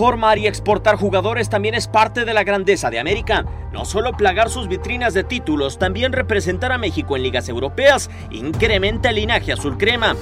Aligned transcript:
Formar 0.00 0.38
y 0.38 0.46
exportar 0.46 0.96
jugadores 0.96 1.50
también 1.50 1.74
es 1.74 1.86
parte 1.86 2.24
de 2.24 2.32
la 2.32 2.42
grandeza 2.42 2.88
de 2.88 2.98
América. 2.98 3.44
No 3.70 3.84
solo 3.84 4.12
plagar 4.12 4.48
sus 4.48 4.66
vitrinas 4.66 5.12
de 5.12 5.24
títulos, 5.24 5.78
también 5.78 6.14
representar 6.14 6.72
a 6.72 6.78
México 6.78 7.16
en 7.16 7.22
ligas 7.22 7.50
europeas 7.50 8.08
incrementa 8.30 9.10
el 9.10 9.16
linaje 9.16 9.52
azul 9.52 9.76
crema. 9.76 10.16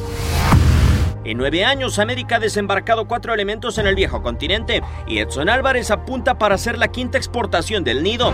En 1.22 1.38
nueve 1.38 1.64
años, 1.64 2.00
América 2.00 2.34
ha 2.34 2.40
desembarcado 2.40 3.06
cuatro 3.06 3.32
elementos 3.32 3.78
en 3.78 3.86
el 3.86 3.94
viejo 3.94 4.20
continente 4.20 4.82
y 5.06 5.20
Edson 5.20 5.48
Álvarez 5.48 5.92
apunta 5.92 6.38
para 6.38 6.58
ser 6.58 6.76
la 6.76 6.88
quinta 6.88 7.16
exportación 7.16 7.84
del 7.84 8.02
nido. 8.02 8.32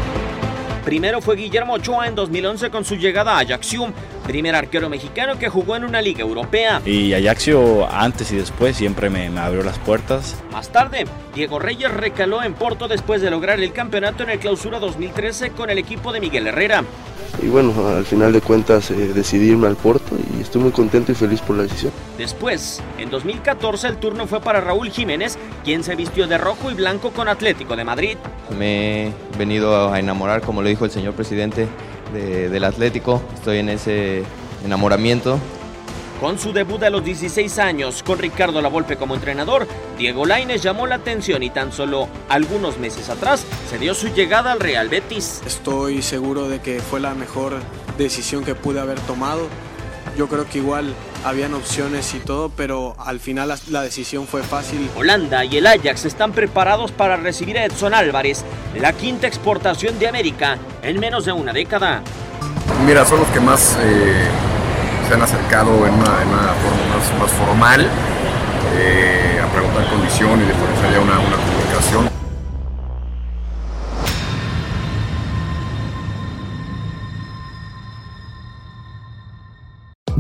Primero 0.82 1.20
fue 1.20 1.36
Guillermo 1.36 1.74
Ochoa 1.74 2.06
en 2.08 2.14
2011 2.14 2.70
con 2.70 2.86
su 2.86 2.96
llegada 2.96 3.36
a 3.36 3.40
Ajaxium, 3.40 3.92
primer 4.24 4.54
arquero 4.54 4.88
mexicano 4.88 5.38
que 5.38 5.48
jugó 5.48 5.76
en 5.76 5.84
una 5.84 6.02
liga 6.02 6.22
europea. 6.22 6.82
Y 6.84 7.14
Ajaxio 7.14 7.88
antes 7.90 8.32
y 8.32 8.36
después 8.36 8.76
siempre 8.76 9.10
me, 9.10 9.30
me 9.30 9.40
abrió 9.40 9.62
las 9.62 9.78
puertas. 9.78 10.36
Más 10.50 10.70
tarde, 10.70 11.04
Diego 11.34 11.58
Reyes 11.58 11.92
recaló 11.92 12.42
en 12.42 12.54
Porto 12.54 12.88
después 12.88 13.20
de 13.22 13.30
lograr 13.30 13.60
el 13.60 13.72
campeonato 13.72 14.22
en 14.22 14.30
el 14.30 14.38
Clausura 14.38 14.78
2013 14.80 15.50
con 15.50 15.70
el 15.70 15.78
equipo 15.78 16.12
de 16.12 16.20
Miguel 16.20 16.46
Herrera. 16.46 16.84
Y 17.42 17.48
bueno, 17.48 17.72
al 17.88 18.04
final 18.04 18.32
de 18.32 18.40
cuentas 18.40 18.90
eh, 18.90 18.94
decidí 18.94 19.50
irme 19.50 19.66
al 19.66 19.76
Porto 19.76 20.16
y 20.36 20.40
estoy 20.40 20.62
muy 20.62 20.70
contento 20.70 21.12
y 21.12 21.14
feliz 21.14 21.40
por 21.40 21.56
la 21.56 21.64
decisión. 21.64 21.92
Después, 22.16 22.80
en 22.98 23.10
2014 23.10 23.88
el 23.88 23.96
turno 23.96 24.26
fue 24.26 24.40
para 24.40 24.60
Raúl 24.60 24.90
Jiménez, 24.90 25.36
quien 25.64 25.82
se 25.82 25.96
vistió 25.96 26.26
de 26.26 26.38
rojo 26.38 26.70
y 26.70 26.74
blanco 26.74 27.10
con 27.10 27.28
Atlético 27.28 27.76
de 27.76 27.84
Madrid. 27.84 28.16
Me 28.56 29.08
he 29.08 29.12
venido 29.36 29.92
a 29.92 29.98
enamorar, 29.98 30.42
como 30.42 30.62
lo 30.62 30.68
dijo 30.68 30.84
el 30.84 30.90
señor 30.90 31.14
presidente, 31.14 31.66
de- 32.12 32.48
del 32.48 32.64
Atlético. 32.64 33.22
Estoy 33.34 33.58
en 33.58 33.68
ese 33.68 34.22
enamoramiento. 34.64 35.38
Con 36.20 36.38
su 36.38 36.52
debut 36.52 36.82
a 36.84 36.90
los 36.90 37.04
16 37.04 37.58
años, 37.58 38.02
con 38.02 38.18
Ricardo 38.18 38.62
Lavolpe 38.62 38.96
como 38.96 39.14
entrenador, 39.14 39.66
Diego 39.98 40.24
Lainez 40.24 40.62
llamó 40.62 40.86
la 40.86 40.94
atención 40.94 41.42
y 41.42 41.50
tan 41.50 41.72
solo 41.72 42.08
algunos 42.28 42.78
meses 42.78 43.10
atrás 43.10 43.44
se 43.68 43.78
dio 43.78 43.94
su 43.94 44.08
llegada 44.08 44.52
al 44.52 44.60
Real 44.60 44.88
Betis. 44.88 45.42
Estoy 45.44 46.02
seguro 46.02 46.48
de 46.48 46.60
que 46.60 46.80
fue 46.80 47.00
la 47.00 47.14
mejor 47.14 47.54
decisión 47.98 48.44
que 48.44 48.54
pude 48.54 48.80
haber 48.80 48.98
tomado. 49.00 49.48
Yo 50.16 50.28
creo 50.28 50.46
que 50.48 50.58
igual 50.58 50.94
habían 51.24 51.54
opciones 51.54 52.14
y 52.14 52.20
todo, 52.20 52.48
pero 52.48 52.94
al 52.98 53.18
final 53.18 53.48
la, 53.48 53.58
la 53.70 53.82
decisión 53.82 54.26
fue 54.28 54.42
fácil. 54.42 54.88
Holanda 54.96 55.44
y 55.44 55.56
el 55.56 55.66
Ajax 55.66 56.04
están 56.04 56.32
preparados 56.32 56.92
para 56.92 57.16
recibir 57.16 57.58
a 57.58 57.64
Edson 57.64 57.94
Álvarez, 57.94 58.44
la 58.78 58.92
quinta 58.92 59.26
exportación 59.26 59.98
de 59.98 60.06
América 60.06 60.58
en 60.82 61.00
menos 61.00 61.24
de 61.24 61.32
una 61.32 61.52
década. 61.52 62.02
Mira, 62.86 63.04
son 63.04 63.20
los 63.20 63.28
que 63.28 63.40
más 63.40 63.76
eh, 63.80 64.24
se 65.08 65.14
han 65.14 65.22
acercado 65.22 65.70
en 65.86 65.94
una, 65.94 66.22
en 66.22 66.28
una 66.28 66.52
forma 66.62 66.96
más, 66.96 67.20
más 67.20 67.30
formal 67.32 67.88
eh, 68.76 69.40
a 69.42 69.52
preguntar 69.52 69.88
condiciones 69.90 70.44
y 70.44 70.48
de 70.48 70.54
ponerse 70.54 70.92
ya 70.92 71.00
una, 71.00 71.18
una 71.18 71.36
comunicación. 71.36 72.13